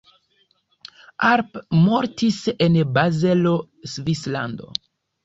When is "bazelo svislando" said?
2.97-4.73